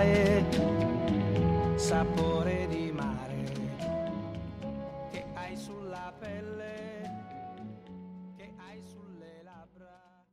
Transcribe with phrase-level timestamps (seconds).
[0.00, 3.44] Sale, sapore di mare,
[5.10, 7.10] che hai sulla pelle,
[8.36, 10.24] che hai sulle labbra.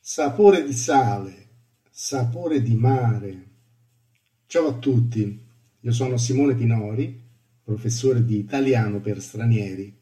[0.00, 1.48] Sapore di sale,
[1.88, 3.48] sapore di mare.
[4.46, 5.46] Ciao a tutti,
[5.80, 7.28] io sono Simone Pinori,
[7.62, 9.96] professore di italiano per stranieri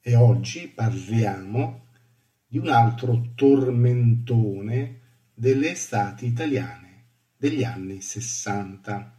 [0.00, 1.88] e oggi parliamo
[2.46, 4.99] di un altro tormentone
[5.40, 9.18] delle estati italiane degli anni Sessanta,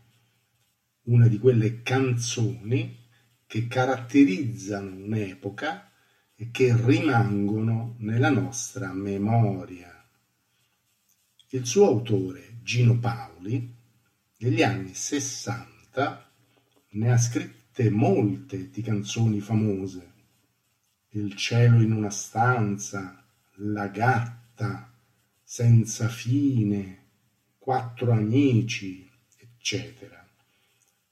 [1.05, 3.07] una di quelle canzoni
[3.47, 5.89] che caratterizzano un'epoca
[6.35, 10.07] e che rimangono nella nostra memoria.
[11.49, 13.75] Il suo autore, Gino Paoli,
[14.37, 16.31] negli anni Sessanta
[16.89, 20.11] ne ha scritte molte di canzoni famose.
[21.13, 24.90] Il cielo in una stanza, La gatta,
[25.53, 27.07] senza fine,
[27.57, 30.25] quattro amici, eccetera.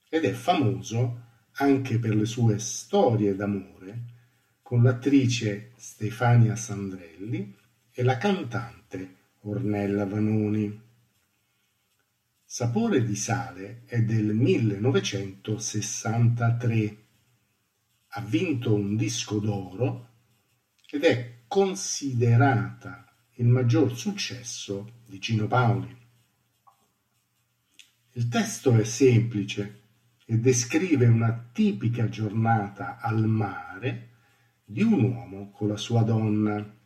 [0.08, 1.24] Ed è famoso
[1.56, 4.04] anche per le sue storie d'amore
[4.62, 7.54] con l'attrice Stefania Sandrelli
[7.90, 10.88] e la cantante Ornella Vanoni.
[12.42, 17.04] Sapore di sale è del 1963.
[18.06, 20.08] Ha vinto un disco d'oro
[20.86, 23.04] ed è considerata
[23.40, 25.96] il maggior successo di Gino Paoli.
[28.12, 29.80] Il testo è semplice
[30.26, 34.08] e descrive una tipica giornata al mare
[34.62, 36.78] di un uomo con la sua donna.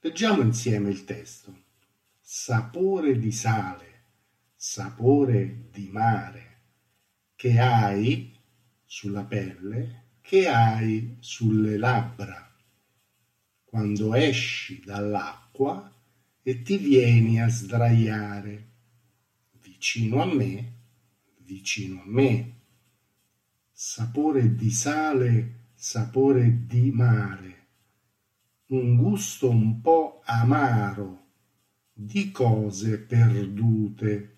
[0.00, 1.64] Leggiamo insieme il testo.
[2.20, 4.04] Sapore di sale,
[4.54, 6.60] sapore di mare,
[7.34, 8.38] che hai
[8.84, 12.47] sulla pelle, che hai sulle labbra
[13.68, 15.94] quando esci dall'acqua
[16.42, 18.66] e ti vieni a sdraiare
[19.60, 20.72] vicino a me,
[21.40, 22.54] vicino a me.
[23.70, 27.66] Sapore di sale, sapore di mare,
[28.68, 31.26] un gusto un po' amaro
[31.92, 34.36] di cose perdute,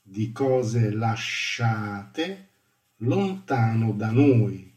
[0.00, 2.48] di cose lasciate
[2.98, 4.72] lontano da noi,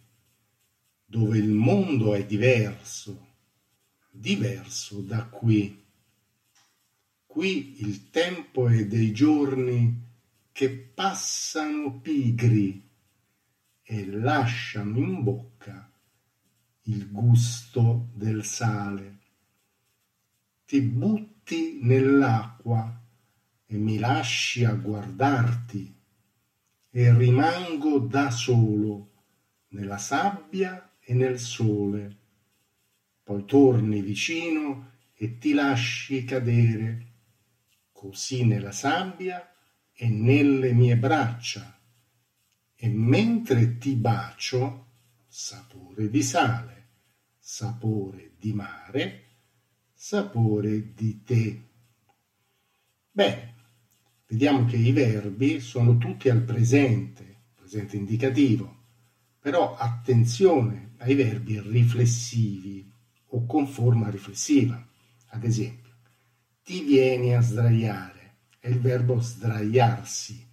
[1.06, 3.25] dove il mondo è diverso
[4.18, 5.84] diverso da qui.
[7.26, 10.04] Qui il tempo è dei giorni
[10.52, 12.82] che passano pigri
[13.84, 15.92] e lasciano in bocca
[16.84, 19.20] il gusto del sale.
[20.66, 23.02] Ti butti nell'acqua
[23.66, 25.94] e mi lasci a guardarti
[26.90, 29.12] e rimango da solo
[29.70, 32.24] nella sabbia e nel sole
[33.26, 37.14] poi torni vicino e ti lasci cadere
[37.92, 39.52] così nella sabbia
[39.92, 41.76] e nelle mie braccia.
[42.76, 44.86] E mentre ti bacio
[45.28, 46.74] sapore di sale
[47.40, 49.24] sapore di mare
[49.92, 51.70] sapore di te.
[53.10, 53.56] Bene,
[54.28, 58.84] vediamo che i verbi sono tutti al presente, presente indicativo,
[59.40, 62.94] però attenzione ai verbi riflessivi
[63.36, 64.82] o con forma riflessiva.
[65.28, 65.92] Ad esempio,
[66.64, 70.44] ti vieni a sdraiare, è il verbo sdraiarsi.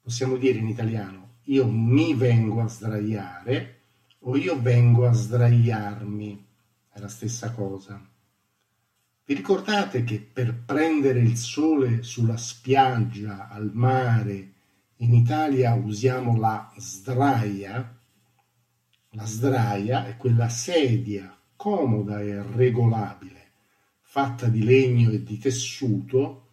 [0.00, 3.80] Possiamo dire in italiano, io mi vengo a sdraiare
[4.20, 6.46] o io vengo a sdraiarmi,
[6.92, 8.06] è la stessa cosa.
[9.24, 14.52] Vi ricordate che per prendere il sole sulla spiaggia, al mare,
[14.96, 17.96] in Italia usiamo la sdraia?
[19.10, 23.50] La sdraia è quella sedia comoda e regolabile,
[24.00, 26.50] fatta di legno e di tessuto,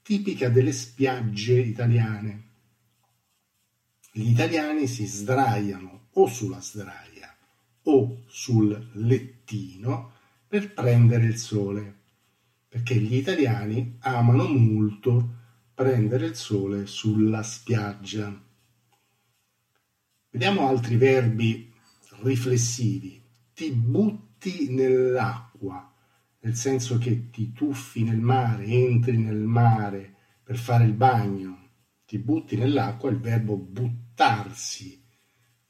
[0.00, 2.48] tipica delle spiagge italiane.
[4.12, 7.36] Gli italiani si sdraiano o sulla sdraia
[7.82, 10.12] o sul lettino
[10.48, 11.98] per prendere il sole,
[12.66, 15.36] perché gli italiani amano molto
[15.74, 18.42] prendere il sole sulla spiaggia.
[20.30, 21.70] Vediamo altri verbi
[22.22, 23.22] riflessivi.
[23.52, 24.29] Ti butti
[24.70, 25.92] nell'acqua,
[26.40, 31.68] nel senso che ti tuffi nel mare, entri nel mare per fare il bagno.
[32.06, 35.00] Ti butti nell'acqua, il verbo buttarsi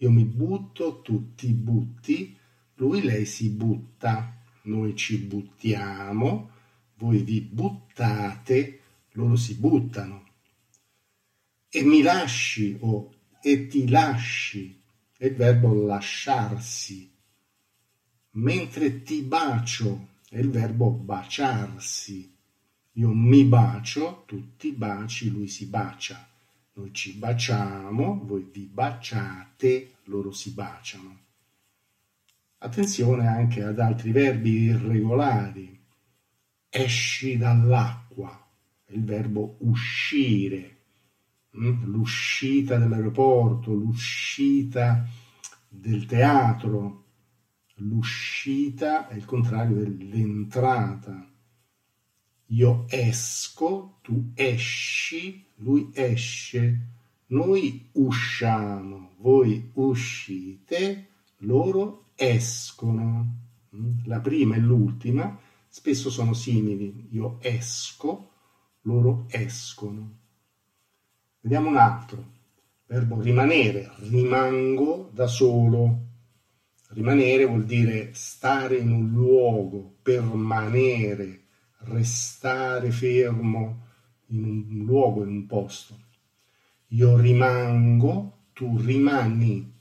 [0.03, 2.35] io mi butto, tu ti butti,
[2.77, 6.51] lui, lei si butta, noi ci buttiamo,
[6.97, 8.81] voi vi buttate,
[9.13, 10.29] loro si buttano.
[11.69, 13.13] E mi lasci o
[13.43, 14.83] e ti lasci,
[15.19, 17.10] è il verbo lasciarsi.
[18.33, 22.33] Mentre ti bacio, è il verbo baciarsi.
[22.93, 26.29] Io mi bacio, tu ti baci, lui si bacia.
[26.75, 31.19] Noi ci baciamo, voi vi baciate, loro si baciano.
[32.59, 35.79] Attenzione anche ad altri verbi irregolari.
[36.69, 38.49] Esci dall'acqua,
[38.85, 40.77] è il verbo uscire,
[41.57, 41.85] mm?
[41.85, 45.05] l'uscita dall'aeroporto, l'uscita
[45.69, 47.07] del teatro,
[47.81, 51.29] l'uscita è il contrario dell'entrata.
[52.47, 56.87] Io esco, tu esci, lui esce,
[57.27, 63.39] noi usciamo, voi uscite, loro escono.
[63.75, 63.99] Mm?
[64.05, 65.39] La prima e l'ultima
[65.69, 67.09] spesso sono simili.
[67.13, 68.31] Io esco,
[68.83, 70.19] loro escono.
[71.41, 72.39] Vediamo un altro.
[72.87, 76.09] Verbo rimanere, rimango da solo.
[76.93, 81.45] Rimanere vuol dire stare in un luogo, permanere,
[81.85, 83.87] restare fermo
[84.31, 85.97] in un luogo, in un posto.
[86.89, 89.73] Io rimango, tu rimani,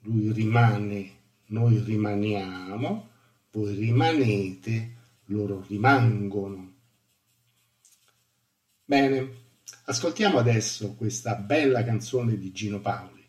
[0.00, 1.10] lui rimane,
[1.48, 3.08] noi rimaniamo,
[3.50, 4.94] voi rimanete,
[5.26, 6.72] loro rimangono.
[8.82, 9.30] Bene,
[9.84, 13.28] ascoltiamo adesso questa bella canzone di Gino Paoli,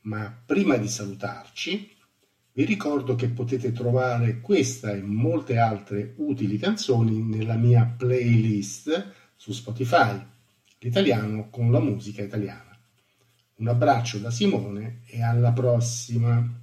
[0.00, 1.93] ma prima di salutarci
[2.56, 9.50] vi ricordo che potete trovare questa e molte altre utili canzoni nella mia playlist su
[9.50, 10.24] Spotify,
[10.78, 12.78] l'italiano con la musica italiana.
[13.56, 16.62] Un abbraccio da Simone e alla prossima!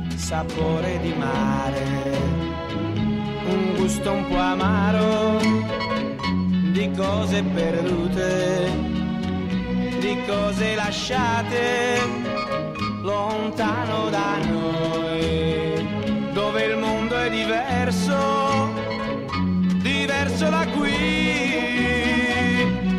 [0.31, 1.83] sapore di mare,
[3.47, 5.41] un gusto un po' amaro
[6.71, 8.71] di cose perdute,
[9.99, 11.99] di cose lasciate
[13.01, 15.85] lontano da noi,
[16.31, 18.71] dove il mondo è diverso,
[19.81, 20.93] diverso da qui,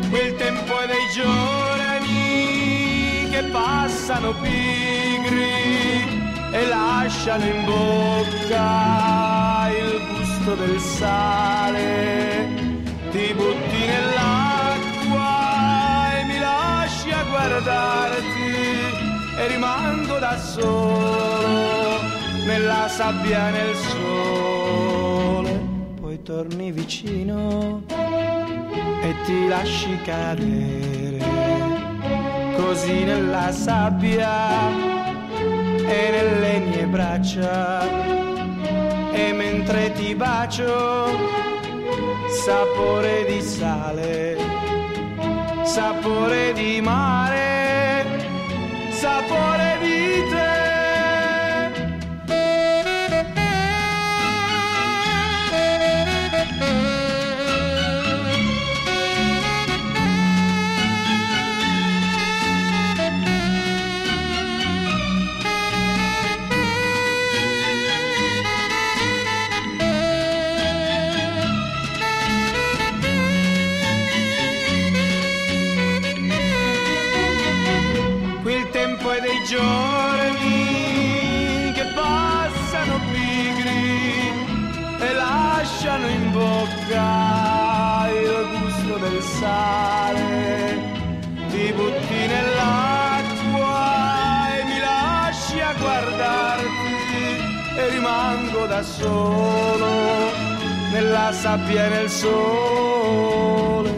[0.07, 5.62] quel tempo è dei giorni che passano pigri
[6.63, 12.47] e lasciano in bocca il gusto del sale,
[13.11, 15.31] ti butti nell'acqua
[16.17, 18.51] e mi lasci a guardarti
[19.37, 21.99] e rimango da solo
[22.45, 25.51] nella sabbia nel sole.
[25.99, 27.83] Poi torni vicino
[29.01, 31.01] e ti lasci cadere
[32.55, 34.92] così nella sabbia
[35.85, 37.81] e nelle mie braccia.
[39.11, 41.07] E mentre ti bacio
[42.45, 44.37] sapore di sale
[45.63, 48.05] sapore di mare
[48.91, 50.52] sapore di te
[89.39, 90.31] sale.
[91.49, 93.81] Ti butti nell'acqua
[94.57, 96.97] e mi lasci a guardarti
[97.77, 99.91] e rimango da solo
[100.91, 103.91] nella sabbia e nel sole.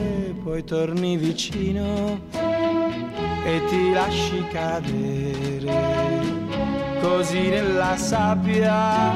[0.43, 2.19] Poi torni vicino
[3.43, 5.73] e ti lasci cadere
[7.01, 9.13] così nella sabbia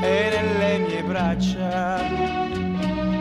[0.00, 2.41] e nelle mie braccia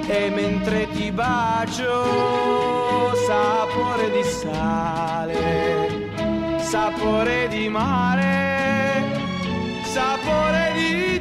[0.07, 5.89] e mentre ti bacio sapore di sale
[6.57, 9.03] sapore di mare
[9.83, 11.20] sapore di